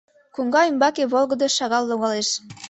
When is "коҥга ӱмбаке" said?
0.35-1.03